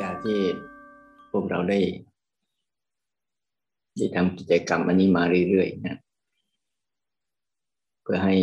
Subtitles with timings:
[0.00, 0.38] จากที่
[1.30, 1.80] พวกเราได้
[3.96, 5.96] ได้ทำกิจกรรมอันนี้มาเรื่อยๆนะ
[8.02, 8.36] เพื่อให้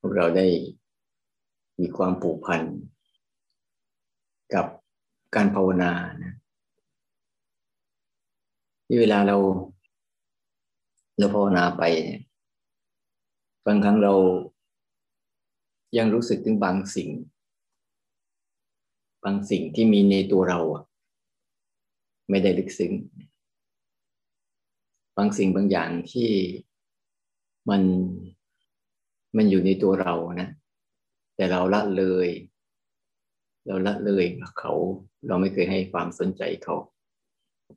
[0.00, 0.46] พวกเราได้
[1.80, 2.62] มีความผูกพัน
[4.54, 4.66] กับ
[5.34, 6.34] การภาวนานะ
[8.86, 9.36] ที่เวลาเรา
[11.18, 12.22] เราภาวนาไปเนี่ย
[13.66, 14.12] บางครั้งเรา
[15.98, 17.10] ยังรู้สึกถึงบางสิ่ง
[19.24, 20.60] บางสิ่งที่มีในตัวเรา
[22.30, 22.92] ไม่ได้ลึกซึ้ง
[25.16, 26.30] บางสิ่งบางอย่างที่
[27.70, 27.82] มัน
[29.36, 30.48] มันอยู่ในตัวเรานะ
[31.36, 32.28] แต่เราละเลย
[33.66, 34.24] เราละเลย
[34.58, 34.72] เขา
[35.26, 36.76] เราไม่เคยให้ความสนใจเขา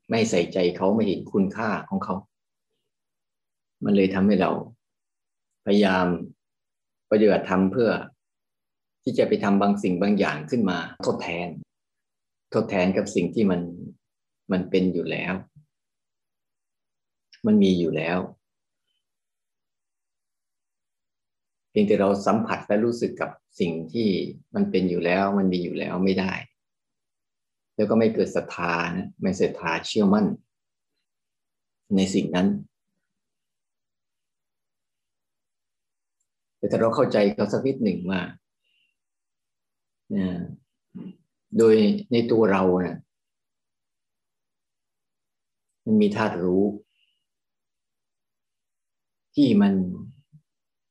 [0.10, 2.16] ไม่ใส่ใจเขาไม่เห็นคุณค่าของเขา
[3.84, 4.52] มันเลยทำให้เรา
[5.66, 6.06] พยายาม
[7.12, 7.90] ปฏิบัติธรรมเพื่อ
[9.04, 11.48] ที่จะไปทำบางสิ่งบางอย่างขึ้นมาทดแทน
[12.54, 13.62] ทดแทนกับสิ่งที่มัน
[14.52, 15.34] มันเป็นอยู่แล้ว
[17.46, 18.18] มันมีอยู่แล้ว
[21.70, 24.10] เพียงแต่เราสัมผัสและรู้สึกกับสิ่งที่
[24.56, 26.34] มันเป็นอยู่แล้ว มันมีอยู่แล้วไม่ได้
[27.76, 30.26] แล้วก็ไม่เกิดศรัทธานะไม่ศรัทธาเชื่อมั่น
[31.96, 32.48] ในสิ่งนั้น
[36.58, 38.22] แต่ถ้าเราเข้าใจเขาสักนิดหนึ่งว่า
[41.58, 41.76] โดย
[42.12, 42.98] ในตัวเราเนะ่ย
[45.86, 46.64] มันมีธาตุรู้
[49.36, 49.74] ที่มัน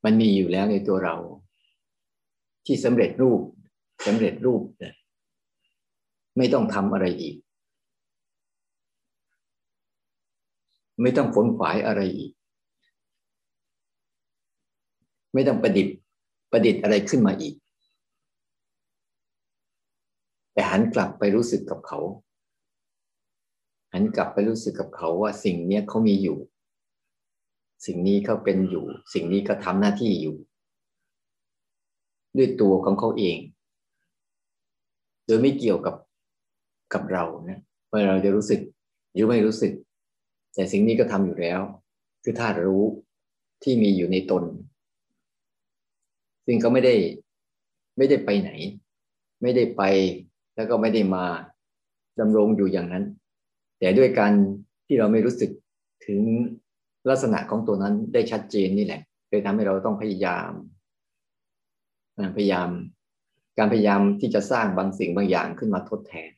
[0.05, 1.17] มันมีอยู่แล้วในตัวเรา
[2.67, 3.41] ที่สำเร็จรูป
[4.07, 4.63] สำเร็จรูป
[6.37, 7.37] ไม่ต้องทำอะไรอีก
[11.03, 12.33] ไม่ต้องผลขวายอะไรอีก
[15.35, 15.97] ไม่ต้องประดิษฐ์
[16.51, 17.55] ประดิษฐ์อะไรขึ้นมาอีก
[20.53, 22.01] แต่หันกลับไปรู้สึกกับเขา
[23.93, 26.39] หันกลับไปรู้สึกกับเขาว่าสิ่งนี้เขามีอยู่
[27.87, 30.37] สิ่งนี้เขาเป็นอยู่ สิ่งนี้ก็ทำหน้าที่อยู่
[32.37, 33.39] ด้วยตัวของเขาเอง
[35.27, 35.95] โดยไม่เกี่ยวกับ
[36.95, 37.61] กับเรานะ
[37.91, 38.61] ว่าเราจะรู้สึก
[39.13, 39.73] หรือไม่รู้สึก
[40.55, 41.61] แต่สิ่งนี้ก็ทำอยู่แล้ว
[42.23, 42.85] คือธาตุรู้
[43.63, 44.45] ที่มีอยู่ในตน
[46.47, 46.95] ซึ่งเขาไม่ได้
[47.97, 48.51] ไม่ได้ไปไหน
[49.43, 49.83] ไม่ได้ไป
[50.57, 51.25] แล้วก็ไม่ได้มา
[52.21, 53.05] ดำรงอยู่อย่างนั้น
[53.79, 54.33] แต่ด้วยการ
[54.87, 55.51] ที่เราไม่รู้สึก
[56.07, 56.23] ถึง
[57.09, 60.51] ลักษณะของตัวนั้นได้ชัดเจนนี่แหละเลยทำให้เราต้องพยายาม
[62.37, 62.69] พยายาม
[63.59, 66.31] การพยายามที่จะสร้างบางสิ่งบางอย่างขึ้นมาทดแทน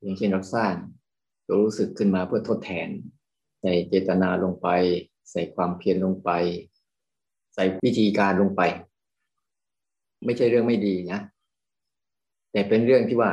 [0.00, 0.74] อย่างเช่นเราสร้าง
[1.46, 2.88] ตัวรู้สึกขึ้นมาเพื่อทดแทน
[3.60, 4.68] ใส่เจตนาลงไป
[5.30, 6.30] ใส่ความเพียรลงไป
[7.54, 8.62] ใส่วิธีการลงไป
[10.24, 11.20] ไม่ใช่เรื่องไม่ดีนะ
[12.54, 13.32] แต่เป็นเรื่องที่ว่า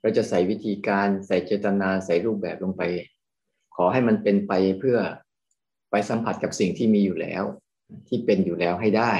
[0.00, 2.82] เราจะใส่วิธีการใส่เจตนาใส่รูปแบบลงไป
[3.74, 4.98] ขอให้มันเป็นไปเพื่อ
[5.90, 7.42] ไปสัมผัสกับสิ่งที่มีอยู่แล้ว
[8.08, 9.12] ที่เป็นอยู่แล้วให้ได้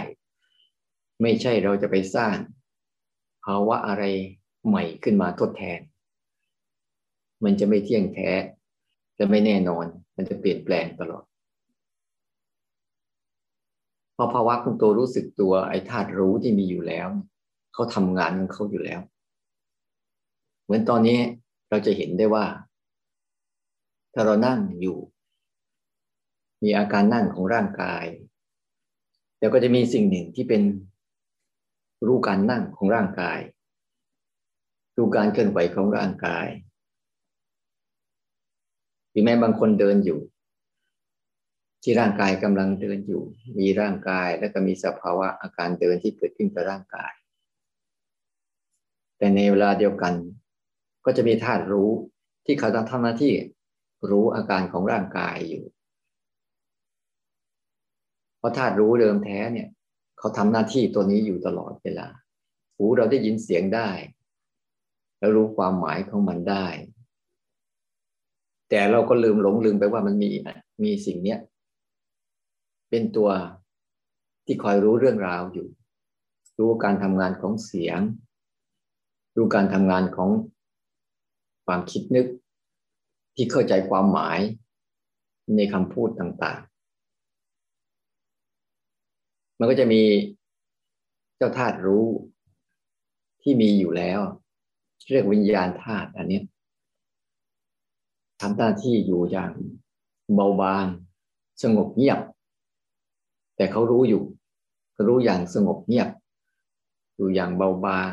[1.22, 2.36] ไม่ใช่เราจะไปสร้าง
[3.44, 4.04] ภาวะอะไร
[4.66, 5.80] ใหม่ขึ้นมาทดแทน
[7.44, 8.30] มันจะไม่เที่ยงแท้
[9.18, 11.24] จะไม่แน่นอน มันจะเปลี่ยนแปลงตลอด
[14.16, 17.08] พอภาวะของตัวรู้สึกตัวไอ้ธาตุรู้ที่มีอยู่แล้ว
[17.74, 19.00] เขาทำงานของเขาอยู่แล้ว
[20.64, 21.18] เหมือนตอนนี้
[21.68, 22.46] เราจะเห็นได้ว่า
[24.14, 24.98] ถ้าเรานั่งอยู่
[26.62, 28.04] มีอาการนั่งของร่างกาย
[29.38, 30.62] แล้วก็จะมีสิ่งหนึ่งที่เป็น
[32.06, 33.38] รู้การนั่งของร่างกาย
[34.96, 36.46] รู้การเคลื่อนไหวของร่างกาย
[39.10, 40.20] หรือแม้บางคนเดินอยู่
[41.82, 43.22] ที่ร่างกายกำลังเดินอยู่
[43.58, 47.12] มีร่างกายแล้วก็มีสภาวะอาการเดินที่เกิดขึ้นกับร่างกาย
[49.18, 50.14] แต่ในเวลาเดียวกัน
[51.04, 51.90] ก็จะมีธาตุรู้
[52.46, 53.34] ที่เขาทำหน้าที่
[54.10, 55.64] รู้อาการของร่างกายอยู่
[58.38, 59.68] เพราะธาตุรู้เดิมแท้เนี่ย
[60.18, 62.08] เขาทำหน้าที่ตัวนี้อยู่ตลอดเวลา
[62.76, 63.90] หูเราได้ยินเสียงได้
[65.18, 66.66] แล้วรู้ความหมายของมันได้
[68.68, 70.30] แต่เราก็ลืมหลงลืมไปว่ามันมี
[70.82, 71.38] มีสิ่งเนี้ย
[72.90, 73.30] เป็นตัว
[74.46, 75.68] ที่คอยรู้เรื่องราวอยู่
[76.58, 78.00] รู้การทำงานของเสียง
[79.36, 80.30] รู้การทำงานของ
[81.66, 82.26] ความคิดนึก
[83.36, 84.38] ที่เข้าใจความหมาย
[85.56, 90.02] ในคำพูดต่างๆ มันก็จะมี
[91.36, 92.06] เจ้าธาตุรู้
[93.42, 94.20] ที่มีอยู่แล้ว
[95.10, 96.40] เรียกวิญญาณธาตุอันนี้
[98.40, 99.52] ทำหน้าที่อยู่อย่าง
[100.34, 100.86] เบาบาง
[101.62, 102.20] สงบเงียบ
[103.56, 104.22] แต่เขารู้อยู่
[104.92, 106.08] เขารู้อย่างสงบเงียบ
[107.16, 108.12] อยู่อย่างเบาบาง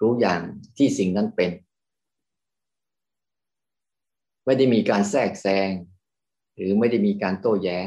[0.00, 0.40] รู้อย่าง
[0.76, 1.50] ที่สิ่งนั้นเป็น
[4.46, 5.70] ไม่ได้มีการแทรกแซง
[6.56, 7.86] หรือไม่ได้มีการโต้แย้ง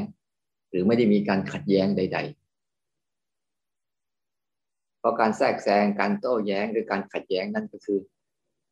[0.70, 2.18] หรือไม่ได้มีการขัดแย้งใด
[3.44, 7.98] ๆ เพราะการแทรกแซงการโต้แย้งหรือการขัดแย้งนั่นก็คือ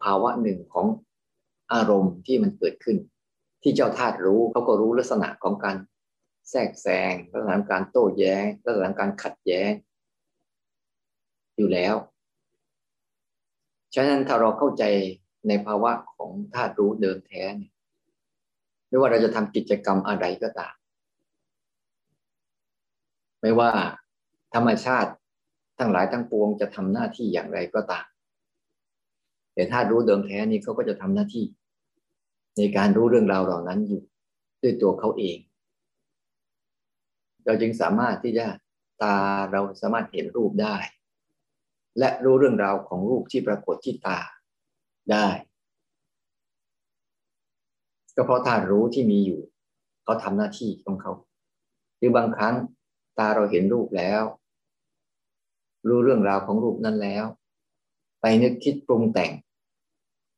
[0.02, 0.86] ภาวะหนึ่งของ
[1.72, 2.96] อารมณ์ที่มันเกิดขึ้น
[3.62, 5.76] ที่เจ้าธาตุรู้เขาก็รู้ลักษณะของการ
[6.50, 9.70] แทรกแซงลักษณะการโต้แย้งลักษณะการขัดแย้ง
[11.56, 11.94] อยู่แล้ว
[13.94, 14.84] ฉะนั้นถ้าเราเข้าใจ
[15.48, 17.72] ในภาวะของธาตุรู้เดิมแท้เนี่ย
[18.88, 20.74] ไม่ว่าเราจะทำกิจกรรมอะไรก็ตาม
[23.40, 23.70] ไม่ว่า
[24.54, 25.10] ธรรมชาติ
[25.78, 28.06] ทั้งหลายทั้งปวงจะทำหน้าที่อย่างไรก็ตาม
[29.54, 31.44] แต่ถ้ารู้เดิมแท้นี่เขาก็จะทำหน้าที่
[32.56, 34.02] ในการรู้เรื่องราวเหล่านั้นอยู่
[34.62, 35.38] ด้วยตัวเขาเอง
[37.44, 38.46] เราจึงสามารถที่จะ
[39.02, 39.16] ตา
[39.52, 40.76] เราสามารถเห็นรูปได้
[41.98, 44.20] และรู้เรื่องราวของรูปที่ปรากฏที่ตา
[45.12, 45.28] ได้
[48.16, 49.40] ก็เพราะธาตุรู้ที่มีอยู่
[50.04, 51.12] เขาทำหน้าที่ของเขา
[51.98, 52.54] หรือบางครั้ง
[53.18, 54.22] ตาเราเห็นรูปแล้ว
[55.88, 57.24] รู้เรื่องราวของรูปนั้นแล้ว
[58.20, 59.32] ไปนึกคิดปรุงแต่ง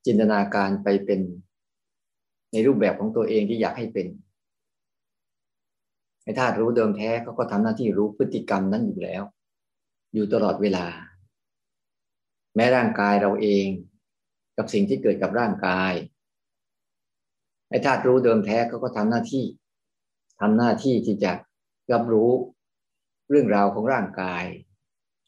[0.06, 1.20] จินตนาการไปเป็น
[2.52, 4.06] ในรูปแบบของตัวเองที่อยากให้เป็น
[6.22, 9.22] ไอ้ธาตุรู้เดิมแท้เขาก็ทำหน้าที่รู้พฤติกรรมนั้นอยู่แล้ว
[10.14, 10.86] อยู่ตลอดเวลา
[12.54, 13.66] แม้ร่างกายเราเอง
[14.56, 15.92] กับสิ่งที่เกิดกับร่างกาย
[17.68, 19.44] ไอ้ธาตุรู้เดิมแท้เขาก็ทำหน้าที่
[20.40, 21.32] ทำหน้าที่ที่จะ
[21.92, 22.30] รับรู้
[23.30, 24.44] เรื่องราวของร่างกาย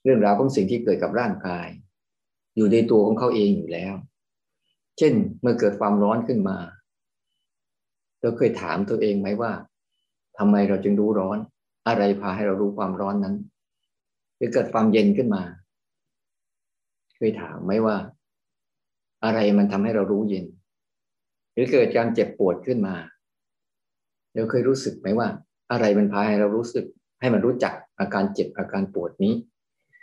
[0.05, 1.67] เรื่องราวของสิ่งที่เกิดกับร่างกาย
[2.57, 3.95] อยู่ในตัวของเขาเองอยู่แล้ว
[4.99, 6.59] เช่นเมื่อเกิดความร้อนขึ้นมา
[8.21, 9.53] เราเคยถามตัวเองไหมว่า
[10.39, 11.39] ทำไมเราจึงรู้ร้อน
[11.89, 13.37] อะไรพาให้เรารู้ความร้อนนั้น
[14.37, 15.43] หรือเกิดความเย็นขึ้นมา
[17.17, 17.97] เคยถามไหมว่า
[19.25, 20.47] อะไรมันทำให้เรารู้เย็น
[21.61, 22.95] รือเกิดการเจ็บปวดขึ้นมา
[24.35, 25.29] เราเคยรู้สึกไหมว่า
[25.71, 26.85] อะไรมันพาให้เรารู้สึก
[27.21, 29.35] ให้มันรู้จักอาการเจ็บอาการปวดนี้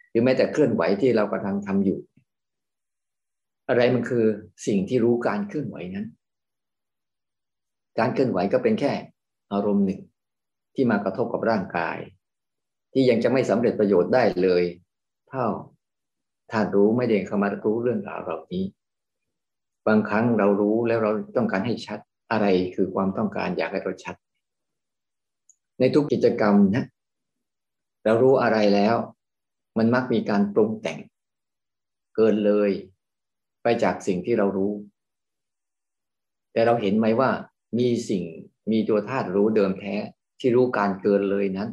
[0.10, 2.00] หรือแม้แต่เคลื่อนไหวที่เรากำลังทำอยู่
[3.70, 4.26] อะไรมันคือ
[4.68, 6.06] สิ่งที่รู้การเคลื่อนไหวนั้น
[8.00, 8.92] การเคลื่อนไหวก็เป็นแค่
[9.54, 10.02] อารมณ์หนึ่ง
[10.76, 11.98] ที่มากระทบกับร่างกาย
[12.94, 14.64] ที่ยังจะไม่สำเร็จประโยชน์ได้เลย
[15.30, 15.48] เท่า
[16.52, 18.64] ถ้ารู้ไม่เด้เข้ามารู้เรื่องราวเหล่านี้
[19.88, 22.00] บางครั้งเรารู้แล้วเราต้องการให้ชัด
[22.32, 22.46] อะไร
[22.76, 24.16] คือความต้องการอยากให้เราชัด
[25.80, 26.84] ในทุกกิจกรรมนะ
[28.06, 28.96] เรารู้อะไรแล้ว
[29.78, 31.00] มันมักมีการปรุงแต่ง
[32.16, 32.72] เกินเลย
[33.64, 34.74] ไปจากสิ่งที่เรารู้
[36.54, 37.30] แต่เราเห็นไหมว่า
[37.80, 38.24] มีสิ่ง
[38.72, 39.96] มีตัวธาตุรู้เดิมแท้
[40.40, 41.70] ที่รู้การเกินเลยนั้น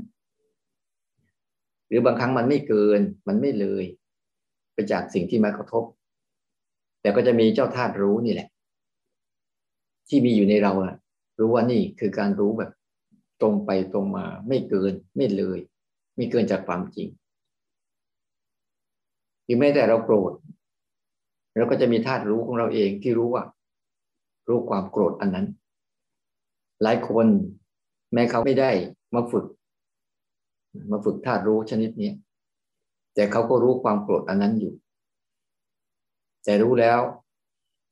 [1.89, 3.85] หรือบางครั้งมันไม่เกินมันไม่เลย
[4.73, 5.85] ไปจากสิ่งที่มากระทบ
[7.05, 8.49] แต่ก็จะมีเจ้าธาตุรู้นี่แหละ
[10.09, 10.95] ที่มีอยู่ในเราอะ
[11.39, 12.71] รู้ว่านี่คือการรู้แบบ
[13.41, 15.59] ตรงไปตรงมาไม่เกินไม่เลย
[16.17, 17.09] ไม่เกินจากความจริง
[19.45, 20.33] หรือแม้แต่เราโกรธ
[21.57, 23.45] เราก็จะมีธาตุรู้ของเราเองที่รู้ว่า
[24.49, 25.47] รู้ความโกรธอันนั้น
[26.83, 27.27] หลายคน
[28.13, 28.71] แม้เขาไม่ได้
[29.15, 29.47] มาฝึก
[30.91, 32.11] มาฝึกธาตุรู้ชนิดนี้
[33.15, 34.75] แต่เขาก็รู้ความโกรธอันนั้นอยู่
[36.45, 37.01] แต่รู้แล้ว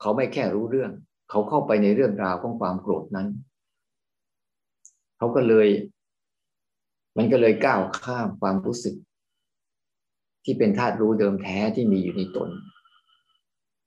[0.01, 0.91] เขาไม่แค่รู้เรื่อง
[1.31, 3.29] เขาเข้าไปในเรื่องราวของความโกรธนั้น
[5.19, 5.69] เขาก็เลย
[7.17, 8.95] มันก็เลยก้าวข้ามความรู้สึก
[10.45, 12.49] ที่เป็นธาตุรู้เดิมแท้ที่มีอยู่ในตน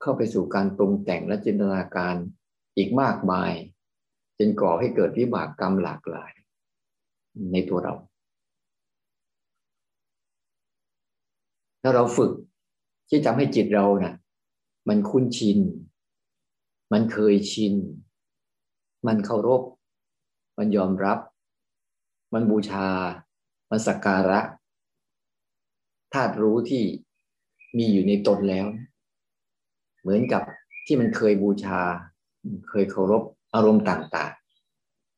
[0.01, 2.15] เข้าไปสู่การปรุงแต่งและจินตนาการ
[2.77, 3.51] อีกมากมาย
[4.37, 6.31] จนก่อให้เกิดวิบากกรรมหลากหลาย
[7.51, 7.93] ในตัวเรา
[11.81, 12.31] ถ้าเราฝึก
[13.09, 14.13] ที่ทำให้จิตเรานะ่ะ
[14.87, 15.59] มันคุ้นชิน
[16.91, 17.73] มันเคยชิน
[19.07, 19.61] มันเคารพ
[20.57, 21.19] มันยอมรับ
[22.33, 22.87] มันบูชา
[23.69, 24.39] มันสักการะ
[26.13, 26.83] ธาตุรู้ที่
[27.77, 28.67] มีอยู่ในตนแล้ว
[30.01, 30.43] เหมือนกับ
[30.85, 31.81] ที่มันเคยบูชา
[32.69, 33.23] เคยเคารพ
[33.53, 34.33] อารมณ์ต่าง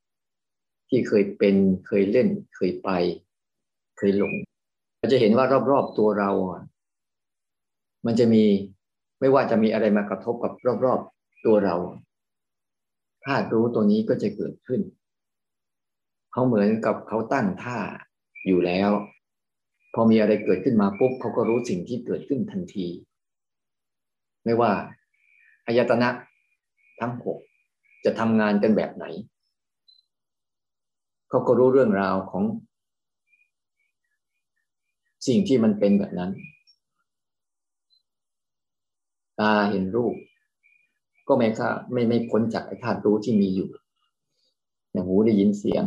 [0.02, 1.56] ๆ ที่เคยเป็น
[1.88, 2.90] เคยเล่น เคยไป
[3.98, 4.34] เคยหลง
[4.98, 6.32] เราจะเห็นว่ารอบ ๆ ตัวเรา
[8.06, 8.44] มันจะมี
[9.20, 10.54] ไม่ว่าจะมีอะไรมากระทบกับ
[10.86, 11.76] รอบๆตัวเรา
[13.26, 14.82] ธาตุรู้ตัวนี้ก็จะเกิดขึ้น
[16.32, 17.80] เขาเหมือนกับเขาตั้งท่า
[18.48, 18.92] อยู่แล้ว
[19.94, 22.88] พอมีอะไรเกิดขึ้นมาปุ๊บเขาก็รู้สิ่งที่เกิดขึ้นทันที
[24.44, 24.72] ไม่ว่า
[25.66, 26.10] อายตนะ
[27.00, 27.38] ทั้งหก
[28.06, 29.06] จะทำงานกันแบบไหน
[31.30, 32.44] เขาก็รู้เรื่องราวของ
[35.28, 36.32] สิ่งที่มันเป็นแบบนั้น
[39.39, 40.15] ตาเห็นรูป
[41.27, 43.70] ก็ไม่ค่ะไม่ไม่พ้นจากไอ้ธาตุรู้ที่มีอยู่
[44.91, 45.84] อย่างหูได้ยินเสียง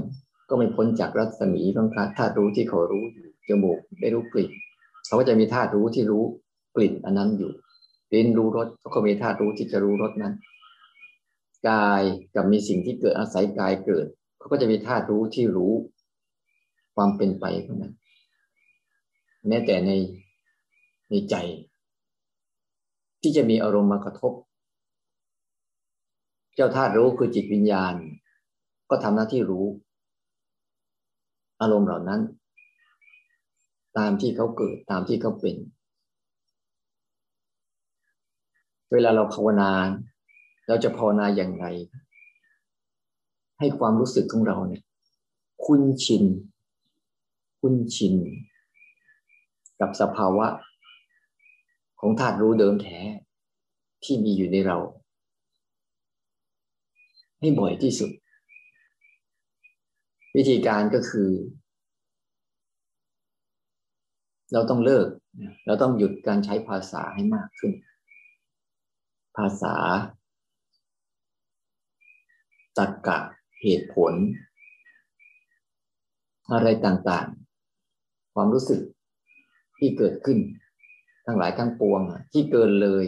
[0.49, 4.50] ก็ไม่พ้นจากรัศมีของธาตุรู้ที่เขารู้อยู่จมูกได้รู้กลิ่น
[5.07, 6.25] เขาก็จะมีธาตุรู้ที่รู้
[6.76, 7.52] กลิ่นอันนั้นอยู่
[8.12, 10.35] ลิ้นรู้รสเขาก็มีธาตุรู้ที่จะรู้รสนั้น
[11.69, 12.02] กาย
[12.35, 14.07] กับมีสิ่งที่เกิดอาศัยกายเกิด
[14.38, 15.73] เขาก็จะมีธาตุรู้ที่รู้
[16.95, 17.95] ความเป็นไปของนั้น
[19.49, 19.90] แม้แต่ใน
[21.11, 21.35] ในใจ
[23.23, 24.33] ที่จะมีอารมณ์มากระทบ
[26.55, 27.95] เจ้าธาตุรู้คือจิตวิญญาณ
[28.91, 29.67] ก็ทำหน้าที่รู้
[31.61, 32.21] อารมณ์เหล่านั้น
[33.99, 35.57] ตามที่เขาเกิดตามที่เขาเป็น
[38.93, 39.71] เวลาเราภาวนา
[40.67, 41.67] เราจะภาวนาอย่างไร
[43.59, 44.83] ให้ความรู้สึกของเราเนี่ย
[45.65, 46.25] คุ้นชิน
[47.61, 48.15] คุ้นชิน
[49.81, 50.47] กับสภาวะ
[52.00, 52.99] ของธาตุรู้เดิมแท้
[54.04, 54.78] ที่มีอยู่ในเรา
[57.40, 58.11] ให้บ่อยที่สุด
[60.37, 61.30] วิธีการก็คือ
[64.52, 65.07] เราต้องเลิก
[65.66, 67.73] เราต้องหยุดการใช้ภาษาให้มากขึ้น
[69.37, 69.75] ภาษา
[72.78, 73.19] ตรรกะ
[73.62, 74.12] เหตุผล
[76.52, 78.80] อะไรต่างๆ ความรู้สึก
[79.78, 80.38] ที่เกิดขึ้น
[81.27, 82.00] ทั้งหลายทั้งปวง
[82.33, 83.07] ที่เกินเลย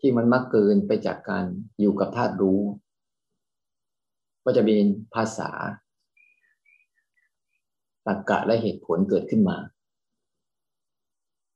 [0.00, 1.44] ที่มันมักเกินไปจากการ
[1.80, 2.60] อยู่กับธาตุรู้
[4.44, 4.76] ก็จะมี
[5.14, 5.50] ภาษา
[8.06, 9.56] ตรรกะและเหตุผลเกิดขึ้นมา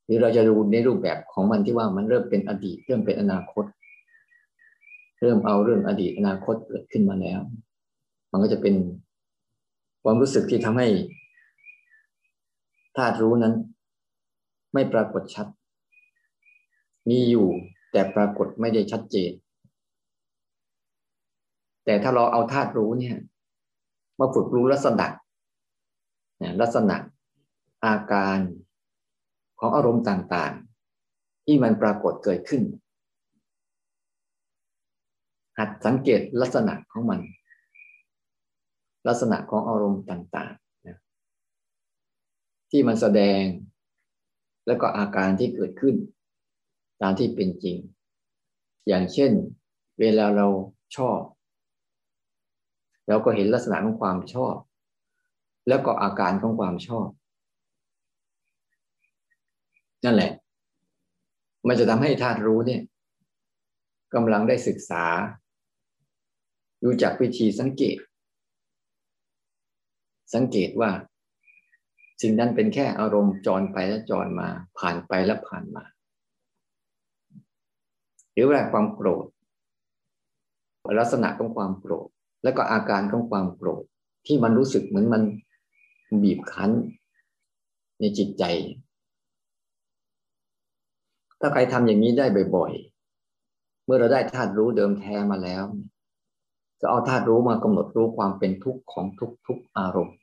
[0.04, 3.64] หรือเราจะดูในรูปแบบของมันที่ว่ามันเริ่มเป็นอดีตเริ่มเป็นอนาคต
[5.20, 7.40] เริ่มเอาเรื่องอดีตอนาคตเกิดขึ้นมาแล้ว
[8.30, 8.74] มันก็จะเป็น
[10.02, 10.88] ความรู้สึกที่ทำให้
[12.96, 13.54] ธาตุรู้นั้น
[14.72, 15.46] ไม่ปรากฏชัด
[17.08, 17.48] มีอยู่
[17.92, 19.32] แต่ปรากฏไม่ได้ชัดเจน
[21.84, 23.16] แต่ถ้าเราเอาธาตุรู้เนี่ย
[24.18, 25.06] มาฝึกรู้ลักษณะ
[26.60, 26.96] ลักษณะ
[27.84, 28.38] อาการ
[29.60, 32.62] ของอารมณ์ต่างๆ ที่มันปรากฏเกิดขึ้น
[35.58, 37.20] หัดสังเกตลักษณะของมัน
[39.08, 40.98] ลักษณะของอารมณ์ต่างๆนะ
[42.70, 43.42] ที่มันแสดง
[44.66, 45.96] แล้วก็อาการที่เกิดขึ้น
[47.02, 47.76] ตามที่เป็นจริง
[48.88, 49.32] อย่างเช่น
[50.00, 50.46] เวลาเรา
[50.96, 51.20] ชอบ
[53.08, 54.56] เราก็เห็นลักษณะของความชอบ
[55.68, 57.08] แล้วก็อาการของความชอบ
[60.04, 60.32] นั่นแหละ
[61.66, 62.82] มันจะทำให้ธาตุรู้เนี่ย
[64.14, 65.04] กำลังได้ศึกษา
[66.84, 67.96] รู้จักวิธีสังเกต
[70.34, 70.90] สังเกตว่า
[72.22, 74.48] สิ่งนั้นเป็นแค่อารมณ์จรไปและจรมา
[74.78, 75.84] ผ่านไปและผ่านมา
[78.32, 79.26] หรือว่าความโกรธ
[80.98, 82.08] ลักษณะของความโกรธ
[82.44, 83.84] และก็อาการของความโกรธ
[84.26, 85.22] ที่มันรู้สึกเหมือนมัน
[86.22, 86.70] บีบคั้น
[88.00, 88.44] ในจิตใจ
[91.40, 92.26] ถ้าใครทำอย่างนี้ได้
[92.56, 95.64] บ่อยๆ เมื่อเราได้ธาตุรู้เดิมแท้มาแล้ว
[96.80, 100.16] จะเอาธาตุรู้มากำหนดรู้ความเป็นทุกข์ของทุกทุกอารมณ์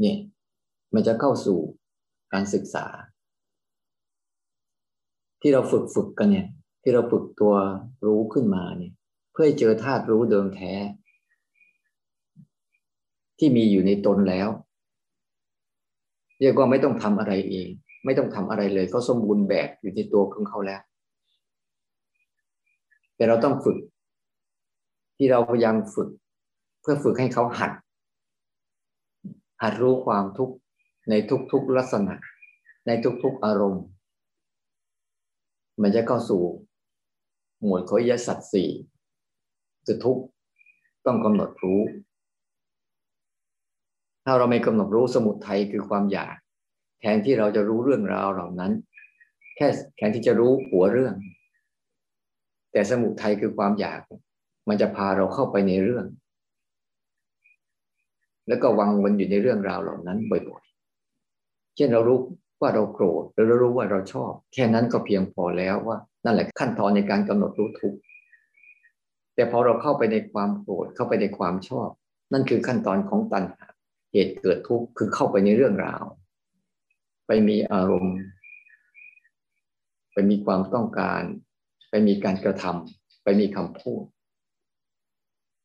[0.00, 0.16] เนี่ย
[0.94, 1.58] มันจะเข้าสู่
[2.32, 2.86] การศึกษา
[5.40, 6.46] ที่เราฝึกฝึกกันเนี่ย
[6.82, 7.54] ที่เราฝึกตัว
[8.06, 8.92] รู้ขึ้นมาเนี่ย
[9.32, 10.72] เพื่อเจอธาตุรู้เดิมแท้
[13.38, 14.48] ที่มีอยู่ในตนแล้ว
[16.40, 17.68] เรียกว่าไม่ต้องทำอะไรเอง
[18.04, 20.80] ไม่ต้องทำอะไรเลยเขาสมบูรณ์แบบอยู่ในตัวของเขาแล้ว
[23.16, 23.76] แต่เราต้องฝึก
[25.16, 26.08] ที่เราพยายามฝึก
[26.80, 27.72] เพื่อฝึกให้เขาหัด
[29.62, 30.54] หัดรู้ความทุกข์
[31.10, 31.14] ใน
[31.52, 32.14] ทุกๆลักษณะ
[32.86, 32.90] ใน
[33.22, 33.84] ทุกๆอารมณ์
[35.82, 36.42] มันจะเข้าสู่
[37.62, 38.70] หมวดของยสัตว์สี่
[39.84, 40.18] คือทุก
[41.06, 41.80] ต้องกำหนดรู้
[44.24, 46.34] ถ้าเราไม่กำหนดรู้สมุทัยคือความอยาก
[47.00, 48.72] แทนที่เราจะรู้เรื่องราวเหล่านั้น
[49.56, 51.14] แค่แทนที่จะรู้หัวเรื่อง
[52.72, 54.00] แต่สมุทัยคือความอยาก
[54.68, 56.06] มันจะพาเราเข้าไปในเรื่อง
[58.48, 60.63] แล้วก็วังวนอยู่ในเรื่องราวเหล่านั้นบ่อย
[61.76, 62.18] เช่นเรารู้
[62.60, 67.94] ว่าเราโกรธหรือเรารู้ว่าเราชอบ แค่นั้นก็เพียงพอแล้วว่า นั่นแหละขั้นตอนในการกำหนดรู้ทุก
[69.34, 71.88] แต่พอเราเข้าไปในความโกรธเข้าไปในความชอบ
[72.32, 73.66] นั่นคือขั้นตอนของตัณหา
[74.12, 76.04] เหตุเกิดทุกข์คือเข้าไปในเรื่องราว
[77.26, 78.16] ไปมีอารมณ์
[80.12, 81.22] ไปมีความต้องการ
[81.90, 84.02] ไปมีการกระทำไปมีคำพูด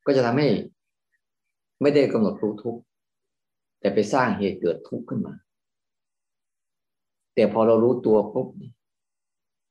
[0.05, 0.49] ก็จะทำให้
[1.81, 2.81] ไม่ได้กำหนดรู้ทุกข์
[3.79, 5.33] แต่ไปสร้างเหตุเกิดทุกข์ขึ้นมา
[7.39, 8.47] แต่พอเรารู้ตัวปุ๊บ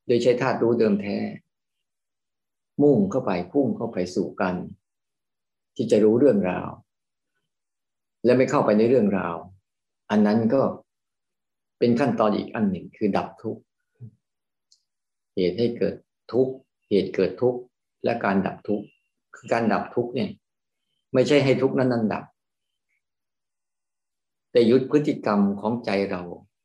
[0.07, 1.17] โดยใช้ธาตุรู้เดิมแท้
[2.83, 4.55] มุ่งเข้าไปพุ่งเข้าไปสู่กัน
[5.77, 6.69] ที่จะรู้เรื่องราว
[8.25, 9.35] และไม่เข้าไปในเรื่องราว
[10.11, 10.63] อันนั้นก็
[11.79, 13.61] เป็นขั้นตอนอีกอันหนึ่งคือดับทุกข์
[15.35, 15.95] เหตุให้เกิด
[16.33, 16.53] ทุกข์
[16.89, 17.61] เหตุเกิดทุกข์
[18.05, 18.85] และการดับทุกข์
[19.35, 20.31] คือการดับทุกข์เนี่ย
[21.15, 22.25] ไม่ใช่ให้ทุกข์นั้นนั้นดับ
[24.53, 26.23] แต่ยุดพฤติกรรมของใจเรา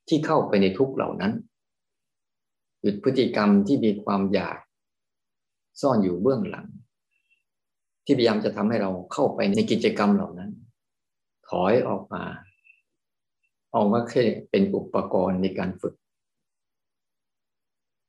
[0.07, 1.33] ที่เข้าไปในทุกเหล่านั้น
[2.81, 4.57] หยุดพฤติกรรมที่มีความอยาก
[5.81, 6.67] ซ่อนอยู่เบื้องหลัง
[8.05, 10.51] ที่พยายามจะทำให้เราเข้าไปในกิจกรรมเหล่านั้น
[11.48, 12.24] ถอยออกมา
[13.75, 15.95] ออกมาแค่เป็นอุปกรณ์ในการฝึก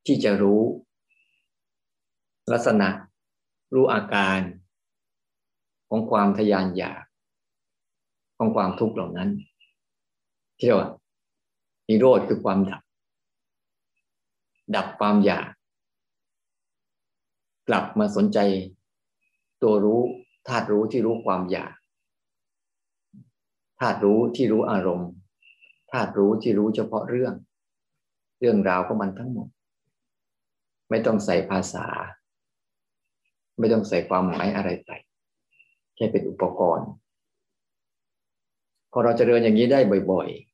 [0.06, 0.62] ที่จะรู้
[2.52, 2.88] ลักษณะ
[3.74, 4.38] รู้อาการ
[5.88, 7.02] ของความทยานอยาก
[8.36, 9.30] ของความทุกข์เหล่านั้น
[10.58, 10.90] ที่เรียกว่า
[11.88, 12.82] นิโรธคือความดับ
[14.76, 15.48] ดับความอยาก
[17.68, 18.38] กลับมาสนใจ
[19.62, 20.00] ตัวรู้
[20.48, 21.72] ธาตุรู้ที่รู้ความอยาก
[23.80, 25.10] ธาตุรู้ที่รู้อารมณ์
[25.92, 27.34] ธาตุรู้ที่รู้เฉพาะเรื่อง
[28.40, 29.48] เรื่องราวของมันทั้งหมด
[30.90, 31.86] ไม่ต้องใส่ภาษา
[33.58, 34.90] ไม่ต้องใส่ความหมายอะไรไป
[35.96, 36.88] แค่เป็นอุปกรณ์
[38.92, 40.53] พอเราจเจริญอย่างนี้ได้บ่อย ๆ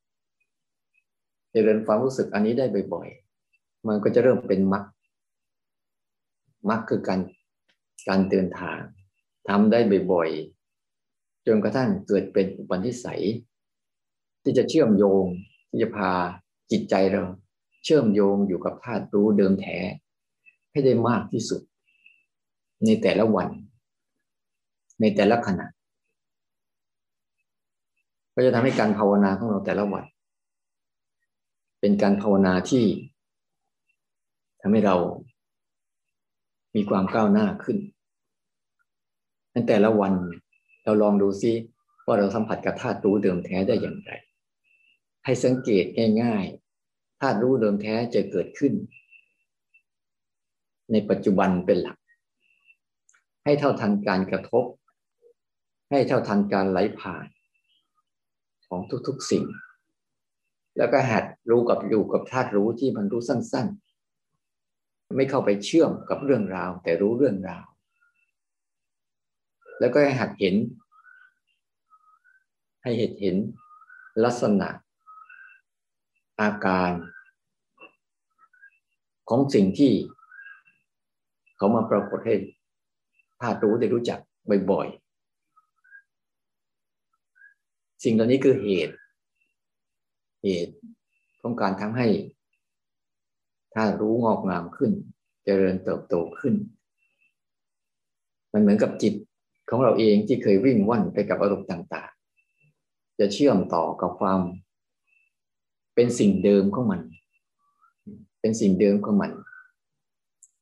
[1.54, 4.84] จริญความรู้สึกอันนี้ได้บ่อยๆ มันก็จะเริ่มเป็นมรรค
[6.70, 7.20] มรรคคือการ
[8.08, 8.78] การเดินทาง
[9.48, 9.78] ทำได้
[10.12, 13.22] บ่อยๆ จนกระทั่งเกิดเป็นอุปนิสัย
[14.42, 15.24] ที่จะเชื่อมโยง
[15.68, 16.12] ที่จะพา
[16.70, 17.24] จิตใจเรา
[17.84, 19.78] เชื่อมโยงอยู่กับธาตุรู้เดิมแท้
[20.70, 21.60] ให้ได้มากที่สุด
[22.84, 23.48] ในแต่ละวัน
[25.00, 25.66] ในแต่ละขณะ
[28.34, 30.04] ก็จะทำให้การภาวนาของเราแต่ละวัน
[31.80, 32.84] เป็นการภาวนาที่
[34.60, 34.96] ทำให้เรา
[36.74, 37.78] มีความก้าวหน้าขึ้น
[39.52, 40.12] ในแต่ละวัน
[40.84, 41.52] เราลองดูซิ
[42.06, 44.12] ว่าเราสัมผัสกับธาตุรู้เดิมแท้ได้อย่างไร
[45.24, 45.84] ให้สังเกต
[46.22, 48.72] ง่ายๆธาตุรู้เดิมแท้จะเกิดขึ้น
[50.92, 51.98] ในปัจจุบันเป็นหลัก
[53.44, 54.64] ให้เท่าทันการกระทบ
[55.90, 57.26] ให้เท่าทันการไหลผ่าน
[58.68, 59.44] ของทุกๆสิ่ง
[60.80, 63.66] แล้วก็หัดรู้กับอยู่กับธาตุรู้ที่มันรู้สั้น
[64.40, 67.64] ๆ ไม่เข้าไปเชื่อมกับเรื่องราว แต่รู้เรื่องราว
[69.80, 70.54] แล้วก็ให้หัดเห็น
[72.82, 73.36] ให้เห็นเห็น
[74.24, 74.68] ลักษณะ
[76.40, 76.90] อาการ
[79.28, 79.92] ของสิ่งที่
[81.56, 82.34] เขามาปรากฏให้
[83.40, 84.18] ธาตุรู้ได้รู้จัก
[84.70, 88.94] บ่อยๆ สิ่งเหล่านี้คือเหตุ
[90.42, 90.74] เหตุ
[91.40, 92.08] ของการทำให้
[93.74, 95.04] ธาตุรู้งอกงามขึ้นจ
[95.44, 96.54] เจริญเติบโตขึ้น
[98.52, 99.14] มันเหมือนกับจิต
[99.70, 102.10] ของเราเองที่เคยวิ่งว่อนไปกับอารมณ์ต่าง
[102.64, 104.40] ๆ จะเชื่อมต่อกับความ
[105.94, 107.00] เป็นสิ่งเดิมของมัน
[108.40, 109.32] เป็นสิ่งเดิมของมัน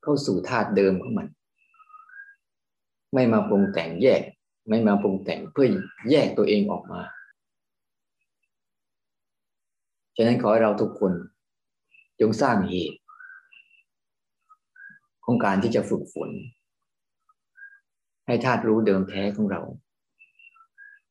[0.03, 1.29] เข้าสู่ธาตุเดิมของมัน
[3.15, 4.23] ไม่มาปรุงแต่งแยก
[4.69, 5.69] ไม่มาปรุงแต่งเพื่อ
[6.11, 7.01] แยกตัวเองออกมา
[10.21, 11.13] ฉะนั้นขอให้เราทุกคน
[12.21, 12.99] จงสร้างเหตุ
[15.25, 16.31] ของการที่จะฝึกฝน
[18.27, 19.63] ให้ธาตุรู้เดิมแท้ของเรา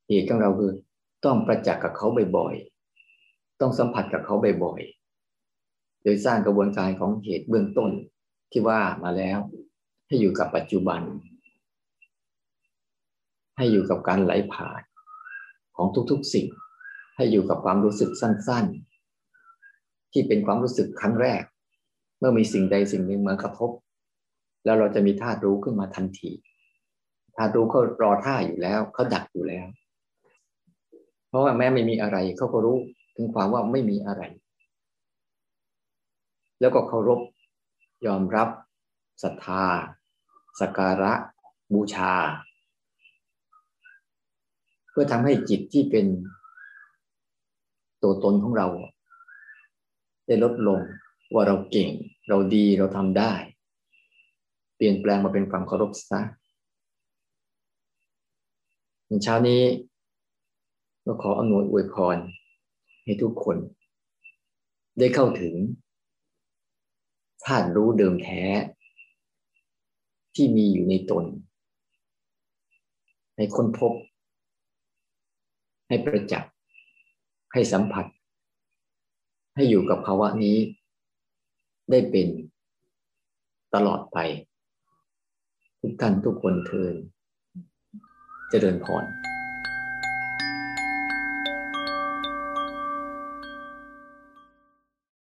[0.07, 0.71] เหตุของเราคือ
[1.25, 7.91] ต้องประจักษ์กับเขาบ่อยๆ ต้องสัมผัสกับเขาบ่อยๆ โดยสร้างกระบวนการของเหตุเบื้องต้น
[8.51, 9.39] ที่ว่ามาแล้ว
[10.07, 11.01] ให้อยู่กับปัจจุบัน
[13.57, 14.81] ให้อยู่กับการไหลผ่าน
[15.75, 16.47] ของทุกๆสิ่ง
[17.15, 18.86] ให้อยู่กับความรู้สึกสั้นๆ
[20.17, 21.43] ที่เป็นความรู้สึกครั้งแรก
[22.19, 23.71] เมื่อมีสิ่งใดสิ่งหนึ่งมากระทบ
[24.65, 26.31] แล้วเราจะมีธาตุรู้ขึ้นมาทันที
[27.35, 29.65] ธาตุรู้เขารอท่าอยู่แล้วเขาดักอยู่แล้ว
[31.27, 32.77] เพราะว่าแม้ไม่มีอะไรเขาก็รู้
[33.15, 34.23] ถึงความว่าไม่มีอะไร
[36.59, 37.19] แล้วก็เคารพ
[38.07, 38.49] ยอมรับ
[39.23, 39.65] ศรัทธา
[40.59, 41.13] สการะ
[41.73, 42.13] บูชา
[44.89, 46.05] เพื่อทำให้จิตที่เป็น
[48.03, 48.67] ตัวตนของเรา
[50.27, 50.79] ได้ลดลง
[51.33, 51.89] ว่าเราเก่ง
[52.29, 53.33] เราดีเราทำได้
[54.75, 56.21] เปลี่ยนแปลงมาเป็นความเคารพซะ
[59.23, 59.61] เช้านี้
[61.05, 62.17] ก็ขออำนวยอวยพร
[63.03, 63.57] ให้ทุกคน
[64.99, 65.53] ได้เข้าถึง
[67.45, 68.43] ธาตุรู้เดิมแท้
[70.35, 71.25] ที่มีอยู่ในตน
[73.35, 73.93] ให้ค้นพบ
[75.87, 76.51] ให้ประจักษ์
[77.53, 78.05] ให้สัมผัส
[79.57, 80.57] ให้อยู่กับภาวะนี้
[81.91, 82.27] ได้เป็น
[83.75, 84.17] ตลอดไป
[85.81, 86.95] ทุกท่านทุกคนเทิน
[88.49, 89.05] เจริญพร